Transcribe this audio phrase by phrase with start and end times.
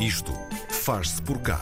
[0.00, 0.32] Isto
[0.68, 1.60] faz-se por cá.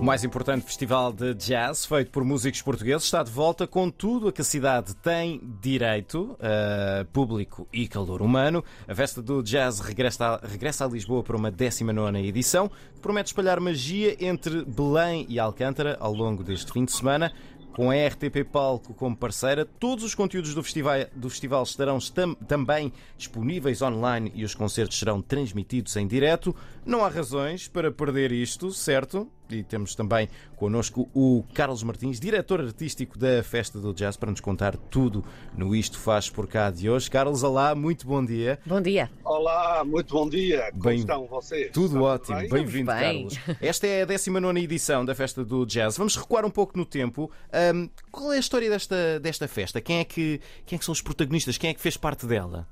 [0.00, 4.28] O mais importante festival de jazz feito por músicos portugueses está de volta com tudo
[4.28, 8.64] a que a cidade tem direito, uh, público e calor humano.
[8.88, 13.28] A festa do jazz regressa a, regressa a Lisboa para uma 19 edição, que promete
[13.28, 17.30] espalhar magia entre Belém e Alcântara ao longo deste fim de semana.
[17.74, 22.34] Com a RTP Palco como parceira, todos os conteúdos do festival, do festival estarão tam,
[22.34, 26.54] também disponíveis online e os concertos serão transmitidos em direto.
[26.84, 29.26] Não há razões para perder isto, certo?
[29.50, 34.40] E temos também connosco o Carlos Martins, diretor artístico da Festa do Jazz, para nos
[34.40, 35.24] contar tudo
[35.56, 37.10] no Isto Faz por cá de hoje.
[37.10, 38.58] Carlos, olá, muito bom dia.
[38.64, 39.10] Bom dia.
[39.24, 40.70] Olá, muito bom dia.
[40.70, 41.70] Como bem, estão vocês?
[41.70, 43.28] Tudo Estão ótimo, bem-vindo, bem.
[43.28, 43.58] Carlos.
[43.60, 45.96] Esta é a 19 edição da Festa do Jazz.
[45.96, 47.30] Vamos recuar um pouco no tempo.
[47.74, 49.80] Um, qual é a história desta, desta festa?
[49.80, 51.58] Quem é, que, quem é que são os protagonistas?
[51.58, 52.66] Quem é que fez parte dela?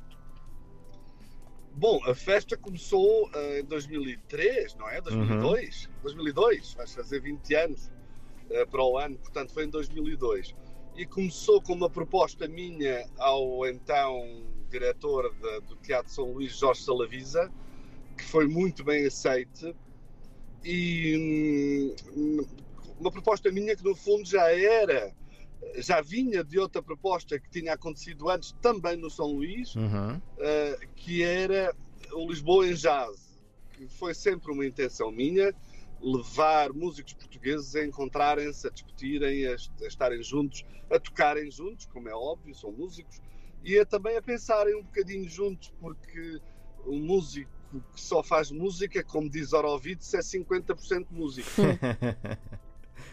[1.72, 5.00] Bom, a festa começou uh, em 2003, não é?
[5.00, 5.84] 2002?
[5.84, 5.92] Uhum.
[6.02, 7.90] 2002, vai fazer 20 anos
[8.50, 10.54] uh, para o ano, portanto foi em 2002.
[10.96, 16.82] E começou com uma proposta minha ao então diretor de, do Teatro São Luís, Jorge
[16.82, 17.50] Salavisa,
[18.16, 19.74] que foi muito bem aceite.
[20.64, 22.46] E hum,
[22.98, 25.12] uma proposta minha que no fundo já era
[25.76, 30.16] já vinha de outra proposta que tinha acontecido antes também no São Luís, uhum.
[30.16, 31.74] uh, que era
[32.12, 33.38] o Lisboa em Jazz,
[33.72, 35.54] que foi sempre uma intenção minha
[36.02, 42.08] levar músicos portugueses a encontrarem-se, a discutirem, a, a, estarem juntos, a tocarem juntos, como
[42.08, 43.20] é óbvio, são músicos,
[43.62, 46.40] e a, também a pensarem um bocadinho juntos, porque
[46.86, 47.50] o músico
[47.94, 51.48] que só faz música, como diz Horowitz, é 50% músico.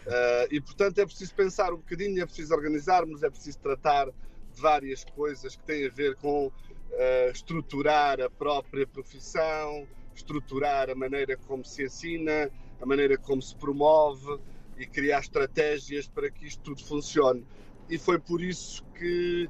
[0.08, 4.60] Uh, e portanto é preciso pensar um bocadinho, é preciso organizarmos, é preciso tratar de
[4.60, 11.36] várias coisas que têm a ver com uh, estruturar a própria profissão, estruturar a maneira
[11.36, 12.50] como se ensina,
[12.80, 14.40] a maneira como se promove
[14.78, 17.46] e criar estratégias para que isto tudo funcione.
[17.90, 19.46] E foi por isso que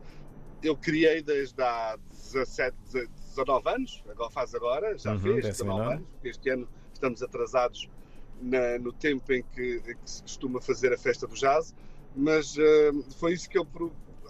[0.60, 2.76] eu criei desde há 17,
[3.28, 7.88] 19 anos, agora faz agora, já uhum, fez 19 anos, porque este ano estamos atrasados
[8.40, 11.74] na, no tempo em que, que, se costuma fazer a festa do jazz,
[12.16, 13.66] mas uh, foi isso que eu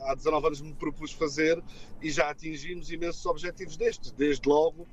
[0.03, 1.63] há 19 anos me propus fazer
[2.01, 4.13] e já atingimos imensos objetivos destes.
[4.13, 4.87] Desde logo,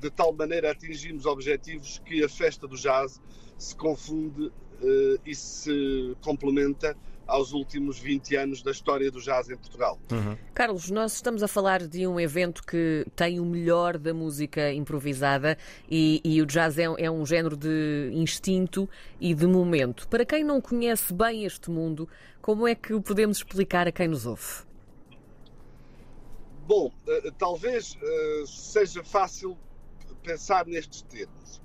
[0.00, 3.20] de tal maneira atingimos objetivos que a festa do jazz
[3.58, 6.96] se confunde uh, e se complementa
[7.26, 9.98] aos últimos 20 anos da história do jazz em Portugal.
[10.10, 10.36] Uhum.
[10.54, 15.56] Carlos, nós estamos a falar de um evento que tem o melhor da música improvisada
[15.90, 18.88] e, e o jazz é, é, um género de instinto
[19.20, 20.08] e de momento.
[20.08, 22.08] Para quem não conhece bem este mundo,
[22.40, 24.64] como é que o podemos explicar a quem nos ouve?
[26.66, 29.56] Bom, uh, talvez uh, seja fácil
[30.22, 31.60] pensar nestes termos.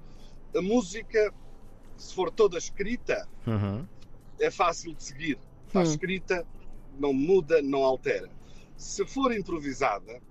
[0.56, 1.34] A música,
[1.96, 3.85] se for toda escrita, uhum.
[4.40, 5.83] é fácil de seguir está hum.
[5.83, 6.47] escrita,
[6.97, 8.29] não muda, não altera.
[8.75, 10.22] Se for improvisada,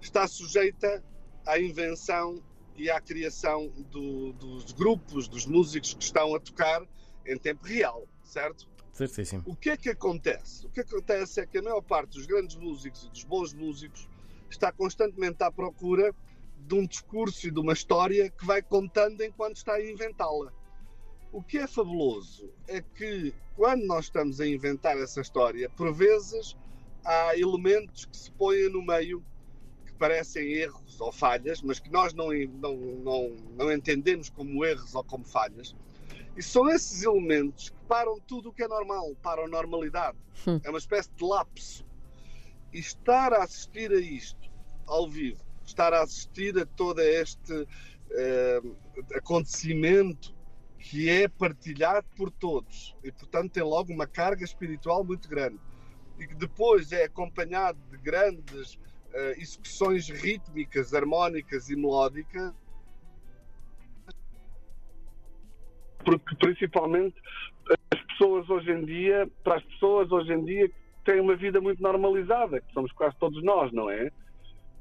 [0.00, 1.02] está sujeita
[1.46, 2.42] à invenção
[2.76, 6.86] e à criação do, dos grupos, dos músicos que estão a tocar
[7.26, 8.68] em tempo real, certo?
[8.92, 9.42] Certíssimo.
[9.46, 10.66] O que é que acontece?
[10.66, 14.08] O que acontece é que a maior parte dos grandes músicos e dos bons músicos
[14.50, 16.14] está constantemente à procura
[16.58, 20.52] de um discurso e de uma história que vai contando enquanto está a inventá-la.
[21.32, 26.56] O que é fabuloso é que quando nós estamos a inventar essa história, por vezes
[27.04, 29.24] há elementos que se põem no meio
[29.86, 34.94] que parecem erros ou falhas, mas que nós não, não, não, não entendemos como erros
[34.94, 35.74] ou como falhas.
[36.36, 40.18] E são esses elementos que param tudo o que é normal, param a normalidade.
[40.46, 40.60] Hum.
[40.64, 41.84] É uma espécie de lapso.
[42.72, 44.50] E estar a assistir a isto
[44.86, 48.76] ao vivo, estar a assistir a todo este uh,
[49.14, 50.39] acontecimento
[50.80, 55.60] que é partilhado por todos e, portanto, tem logo uma carga espiritual muito grande
[56.18, 62.52] e que depois é acompanhado de grandes uh, execuções rítmicas, harmónicas e melódicas.
[66.04, 67.16] Porque, principalmente,
[67.92, 70.74] as pessoas hoje em dia, para as pessoas hoje em dia que
[71.04, 74.10] têm uma vida muito normalizada, que somos quase todos nós, não é?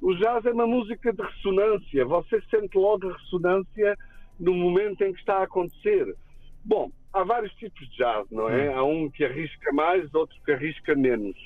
[0.02, 2.06] O jazz é uma música de ressonância.
[2.06, 3.98] Você sente logo a ressonância
[4.40, 6.16] no momento em que está a acontecer.
[6.64, 8.70] Bom, há vários tipos de jazz, não é?
[8.70, 8.78] Hum.
[8.78, 11.38] Há um que arrisca mais, outro que arrisca menos.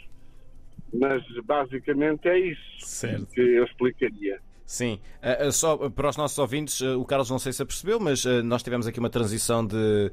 [0.94, 3.28] Mas basicamente é isso certo.
[3.28, 4.40] que eu explicaria.
[4.66, 8.24] Sim, uh, só para os nossos ouvintes, uh, o Carlos não sei se apercebeu, mas
[8.24, 10.12] uh, nós tivemos aqui uma transição de,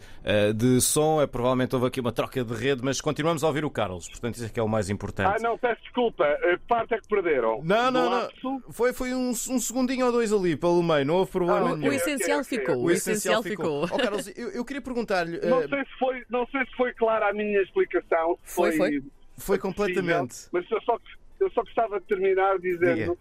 [0.54, 3.70] de som, é, provavelmente houve aqui uma troca de rede, mas continuamos a ouvir o
[3.70, 5.36] Carlos, portanto isso é que é o mais importante.
[5.36, 7.62] Ah, não, peço desculpa, que parte é que perderam?
[7.62, 11.30] Não, não, não, foi, foi um, um, segundinho ou dois ali pelo meio, não houve
[11.30, 11.90] problema ah, nenhum.
[11.90, 12.66] O essencial okay, okay.
[12.66, 13.86] ficou, o, essencial, ficou.
[13.86, 13.98] ficou.
[13.98, 15.38] Oh, Carlos, eu, eu queria perguntar-lhe...
[15.40, 18.38] Não, sei se foi, não sei se foi clara a minha explicação.
[18.42, 19.00] Foi, foi.
[19.00, 19.02] Foi,
[19.38, 20.48] foi completamente.
[20.52, 20.98] Mas eu só,
[21.38, 23.16] eu só gostava de terminar dizendo...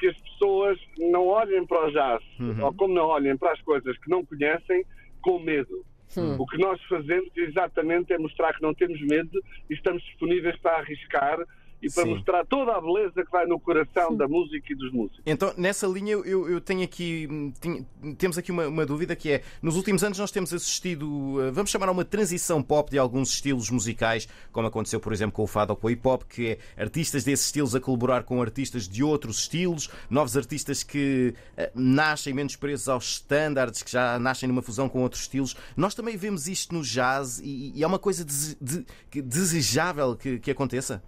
[0.00, 2.64] Que as pessoas não olhem para o jazz, uhum.
[2.64, 4.84] ou como não olhem para as coisas que não conhecem,
[5.20, 5.84] com medo.
[6.16, 6.36] Uhum.
[6.40, 10.78] O que nós fazemos exatamente é mostrar que não temos medo e estamos disponíveis para
[10.78, 11.38] arriscar
[11.82, 12.10] e para Sim.
[12.10, 14.16] mostrar toda a beleza que vai no coração Sim.
[14.16, 15.22] da música e dos músicos.
[15.24, 17.52] Então, nessa linha, eu, eu tenho aqui.
[17.60, 17.86] Tenho,
[18.18, 21.70] temos aqui uma, uma, dúvida que é: nos últimos anos nós temos assistido, eh, vamos
[21.70, 25.46] chamar a uma transição pop de alguns estilos musicais, como aconteceu, por exemplo, com o
[25.46, 28.88] fado ou com o hip hop, que é artistas desses estilos a colaborar com artistas
[28.88, 34.48] de outros estilos, novos artistas que uh, nascem menos presos aos estándares, que já nascem
[34.48, 35.56] numa fusão com outros estilos.
[35.76, 40.38] Nós também vemos isto no jazz e, e é uma coisa de, de, desejável que,
[40.38, 41.02] que aconteça.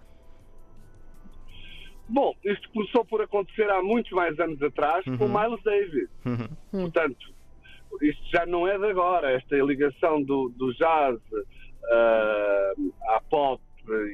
[2.07, 5.17] Bom, isto começou por acontecer há muitos mais anos atrás uhum.
[5.17, 6.09] com Miles Davis.
[6.25, 6.81] Uhum.
[6.83, 7.33] Portanto,
[8.01, 13.61] isto já não é de agora, esta ligação do, do jazz uh, à pop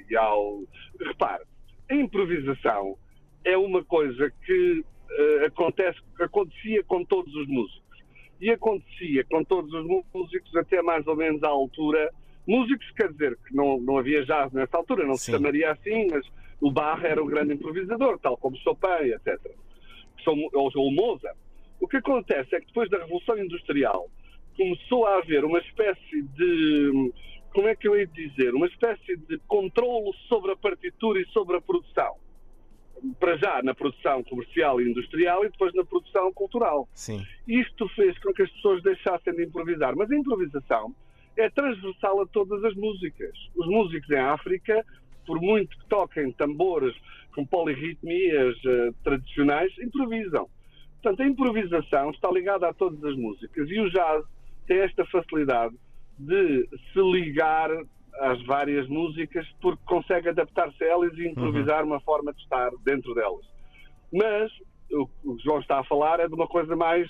[0.09, 0.63] e ao.
[1.00, 1.44] Repare,
[1.89, 2.97] a improvisação
[3.44, 7.80] é uma coisa que uh, acontece, acontecia com todos os músicos.
[8.41, 12.09] E acontecia com todos os músicos até mais ou menos à altura.
[12.47, 15.25] Músicos, quer dizer, que não, não havia jazz nessa altura, não Sim.
[15.25, 16.25] se chamaria assim, mas
[16.61, 19.39] o Bach era um grande improvisador, tal como Chopin, etc.
[20.53, 21.38] Ou o Mozart.
[21.79, 24.09] O que acontece é que depois da Revolução Industrial
[24.57, 27.13] começou a haver uma espécie de.
[27.53, 28.53] Como é que eu ia dizer?
[28.53, 32.15] Uma espécie de controlo sobre a partitura e sobre a produção.
[33.17, 36.88] Para já na produção comercial e industrial e depois na produção cultural.
[36.94, 37.25] Sim.
[37.47, 39.95] Isto fez com que as pessoas deixassem de improvisar.
[39.95, 40.94] Mas a improvisação
[41.38, 43.33] é transversal a todas as músicas.
[43.55, 44.85] Os músicos em África
[45.29, 46.95] por muito que toquem tambores
[47.35, 50.49] com polirritmias uh, tradicionais, improvisam.
[50.99, 54.25] Portanto, a improvisação está ligada a todas as músicas e o jazz
[54.65, 55.75] tem esta facilidade
[56.17, 57.69] de se ligar
[58.21, 61.91] às várias músicas porque consegue adaptar-se a elas e improvisar uhum.
[61.91, 63.45] uma forma de estar dentro delas.
[64.11, 64.51] Mas
[64.91, 67.07] o que o João está a falar é de uma coisa mais.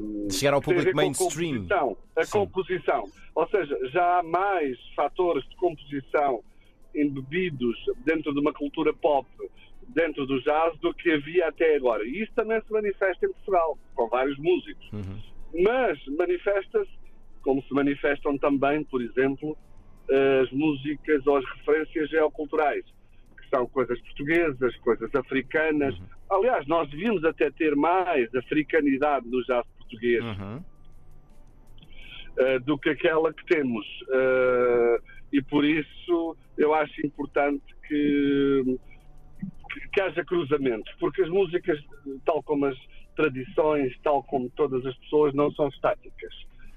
[0.00, 1.66] Um, Chegar ao público mainstream.
[1.66, 3.04] A composição, a composição.
[3.34, 6.44] Ou seja, já há mais fatores de composição
[6.94, 9.28] embebidos dentro de uma cultura pop,
[9.88, 12.04] dentro do jazz, do que havia até agora.
[12.04, 14.92] E isso também se manifesta em Portugal, com vários músicos.
[14.92, 15.62] Uhum.
[15.62, 16.90] Mas manifesta-se,
[17.42, 19.56] como se manifestam também, por exemplo,
[20.42, 22.84] as músicas ou as referências geoculturais,
[23.36, 25.96] que são coisas portuguesas, coisas africanas.
[25.98, 26.06] Uhum.
[26.30, 30.24] Aliás, nós devíamos até ter mais africanidade no jazz português.
[30.24, 30.62] Uhum.
[32.36, 33.86] Uh, do que aquela que temos.
[34.08, 38.78] Uh, e por isso eu acho importante que,
[39.92, 41.76] que, haja cruzamentos, porque as músicas,
[42.24, 42.78] tal como as
[43.16, 46.32] tradições, tal como todas as pessoas, não são estáticas.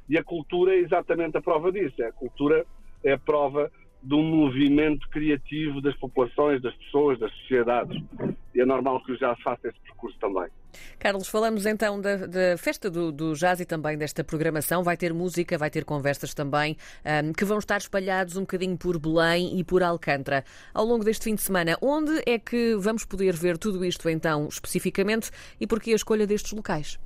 [0.09, 2.03] E a cultura é exatamente a prova disso.
[2.03, 2.65] A cultura
[3.03, 3.71] é a prova
[4.01, 8.01] de um movimento criativo das populações, das pessoas, das sociedades.
[8.57, 10.49] E é normal que o jazz faça esse percurso também.
[10.97, 14.83] Carlos, falamos então da, da festa do, do, jazz e também desta programação.
[14.83, 16.75] Vai ter música, vai ter conversas também,
[17.05, 20.43] um, que vão estar espalhados um bocadinho por Belém e por Alcântara.
[20.73, 24.47] Ao longo deste fim de semana, onde é que vamos poder ver tudo isto então
[24.47, 25.29] especificamente
[25.61, 26.99] e por que a escolha destes locais?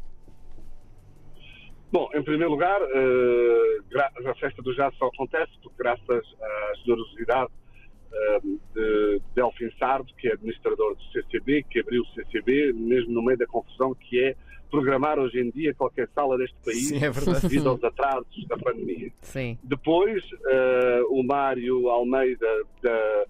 [1.91, 7.51] Bom, em primeiro lugar, uh, a festa do jazz só acontece porque graças à generosidade
[8.73, 13.37] de Delfim Sardo, que é administrador do CCB, que abriu o CCB, mesmo no meio
[13.37, 14.35] da confusão que é
[14.69, 19.11] programar hoje em dia qualquer sala deste país Sim, é devido aos atrasos da pandemia.
[19.21, 19.57] Sim.
[19.61, 22.47] Depois, uh, o Mário Almeida
[22.81, 23.25] da,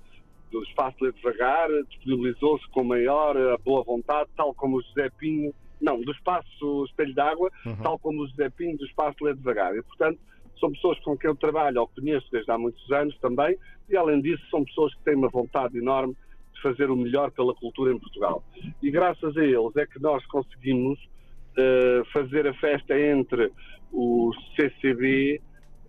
[0.51, 3.35] do Espaço Lê Devagar disponibilizou-se com maior
[3.65, 7.75] boa vontade, tal como o José Pinho não, do espaço Espelho d'Água, uhum.
[7.77, 9.75] tal como o José Pinho do espaço Lê Devagar.
[9.75, 10.19] E, portanto,
[10.59, 13.57] são pessoas com quem eu trabalho ou conheço desde há muitos anos também,
[13.89, 16.15] e além disso, são pessoas que têm uma vontade enorme
[16.53, 18.43] de fazer o melhor pela cultura em Portugal.
[18.81, 23.51] E graças a eles é que nós conseguimos uh, fazer a festa entre
[23.91, 25.41] o CCB,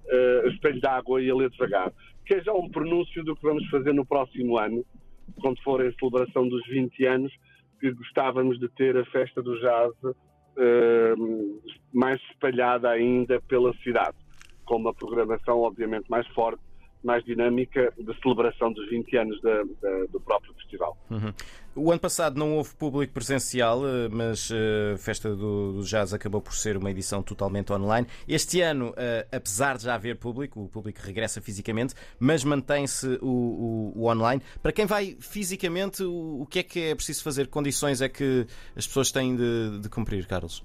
[0.07, 1.93] uh, Espelho d'Água e a Lê Devagar,
[2.27, 4.85] que é já um pronúncio do que vamos fazer no próximo ano,
[5.41, 7.33] quando for em celebração dos 20 anos,
[7.81, 14.17] que gostávamos de ter a festa do jazz uh, mais espalhada ainda pela cidade,
[14.73, 16.63] com uma programação obviamente mais forte
[17.05, 20.97] mais dinâmica de celebração dos 20 anos da, da, do próprio festival.
[21.11, 21.33] Uhum.
[21.75, 26.41] O ano passado não houve público presencial, eh, mas a Festa do, do, Jazz acabou
[26.41, 28.07] por ser uma edição totalmente online.
[28.29, 28.95] Este ano,
[29.33, 34.41] apesar de já haver público, o público regressa fisicamente, mas mantém-se o, o, o, online.
[34.63, 37.49] Para quem vai fisicamente, o, o, que é que é preciso fazer?
[37.49, 40.63] Condições é que as pessoas têm de, de cumprir, Carlos?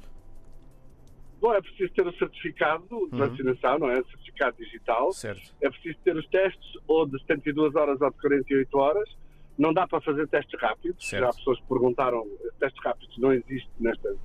[1.40, 3.10] Bom, é preciso ter o certificado de uhum.
[3.10, 3.96] vacinação, não é?
[3.96, 5.12] Certificado digital.
[5.12, 5.54] Certo.
[5.62, 9.18] É preciso ter os testes ou de 72 horas ou de 48 horas.
[9.58, 11.08] Não dá para fazer testes rápidos.
[11.08, 11.24] Certo.
[11.24, 12.26] Já pessoas perguntaram,
[12.60, 14.16] testes rápidos não existe nesta,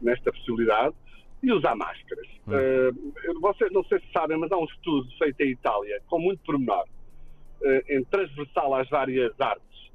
[0.00, 0.94] nesta possibilidade.
[1.42, 2.26] E usar máscaras.
[2.46, 2.54] Uhum.
[2.54, 6.42] Uh, vocês não sei se sabem, mas há um estudo feito em Itália, com muito
[6.42, 9.92] pormenor, uh, em transversal às várias artes,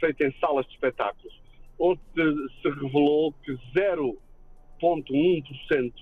[0.00, 1.38] feito em salas de espetáculos,
[1.78, 2.00] onde
[2.62, 2.77] se que
[5.10, 5.92] 0,1%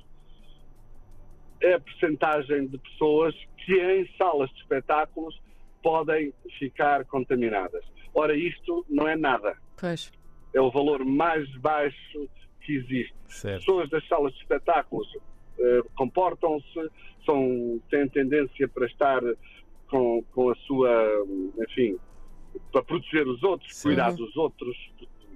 [1.60, 3.34] é a percentagem de pessoas
[3.64, 5.40] que em salas de espetáculos
[5.82, 7.84] podem ficar contaminadas.
[8.14, 9.56] Ora, isto não é nada.
[9.78, 10.12] Pois.
[10.54, 12.28] É o valor mais baixo
[12.62, 13.14] que existe.
[13.28, 13.60] Certo.
[13.60, 16.90] Pessoas das salas de espetáculos uh, comportam-se,
[17.25, 19.20] são, têm tendência para estar
[19.88, 21.26] com, com a sua,
[21.58, 21.98] enfim,
[22.72, 23.88] para proteger os outros, Sim.
[23.88, 24.76] cuidar dos outros,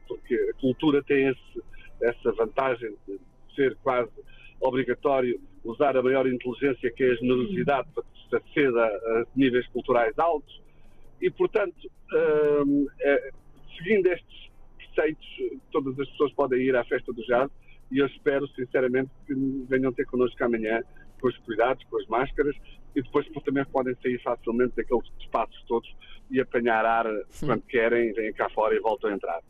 [0.07, 1.63] porque a cultura tem esse,
[2.03, 3.10] essa vantagem de
[3.61, 4.11] ser quase
[4.61, 9.67] obrigatório usar a maior inteligência que é a generosidade para que se aceda a níveis
[9.69, 10.61] culturais altos
[11.21, 11.91] e, portanto,
[12.67, 13.31] hum, é,
[13.77, 15.27] seguindo estes preceitos,
[15.71, 17.51] todas as pessoas podem ir à festa do jazz
[17.91, 19.35] e eu espero, sinceramente, que
[19.69, 20.81] venham ter connosco amanhã
[21.21, 22.57] com os cuidados, com as máscaras
[22.97, 25.95] e depois também podem sair facilmente daqueles espaços todos
[26.31, 27.07] e apanhar ar
[27.39, 29.43] quando querem, vêm cá fora e voltam a entrar.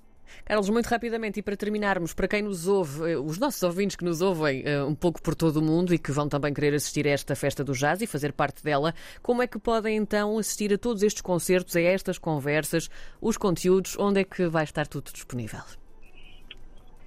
[0.45, 4.05] Carlos, muito rapidamente e para terminarmos, para quem nos ouve, eh, os nossos ouvintes que
[4.05, 7.07] nos ouvem eh, um pouco por todo o mundo e que vão também querer assistir
[7.07, 10.73] a esta festa do jazz e fazer parte dela, como é que podem então assistir
[10.73, 15.13] a todos estes concertos, a estas conversas, os conteúdos, onde é que vai estar tudo
[15.13, 15.61] disponível?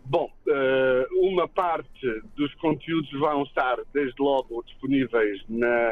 [0.06, 5.92] Bom, eh, uma parte dos conteúdos vão estar desde logo disponíveis na,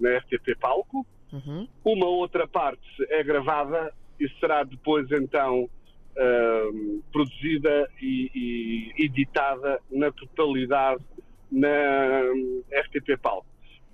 [0.00, 1.68] na RTP Palco, uhum.
[1.84, 5.68] uma outra parte é gravada e será depois então
[6.16, 11.02] uh, produzida e, e, editada na totalidade
[11.50, 12.22] na
[12.80, 13.46] RTP Palco.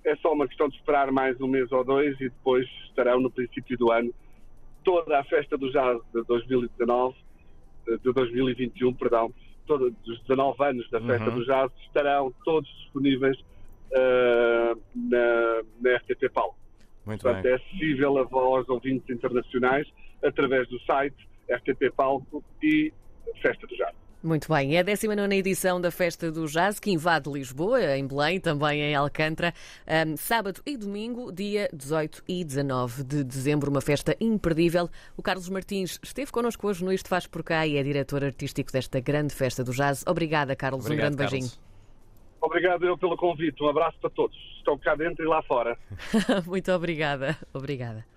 [0.05, 3.31] É só uma questão de esperar mais um mês ou dois e depois estarão no
[3.31, 4.13] princípio do ano
[4.83, 7.15] toda a festa do jazz de 2019,
[7.87, 9.33] de 2021, perdão,
[9.65, 11.35] todos os 19 anos da festa uhum.
[11.35, 16.57] do jazz estarão todos disponíveis uh, na, na RTP Palco.
[17.05, 17.51] Muito Portanto, bem.
[17.51, 19.87] é acessível aos ouvintes internacionais
[20.21, 21.15] através do site
[21.49, 22.91] RTP Palco e
[23.41, 24.03] Festa do Jazz.
[24.23, 28.39] Muito bem, é a 19 edição da Festa do Jazz que invade Lisboa, em Belém,
[28.39, 29.53] também em Alcântara,
[30.07, 34.89] um, sábado e domingo, dia 18 e 19 de dezembro, uma festa imperdível.
[35.17, 38.71] O Carlos Martins esteve connosco hoje no Isto Faz Por Cá e é diretor artístico
[38.71, 40.05] desta grande Festa do Jazz.
[40.07, 41.57] Obrigada, Carlos, Obrigado, um grande Carlos.
[41.57, 41.73] beijinho.
[42.39, 44.37] Obrigado eu pelo convite, um abraço para todos.
[44.57, 45.77] Estão cá dentro e lá fora.
[46.47, 47.37] Muito obrigada.
[47.53, 48.05] Obrigada.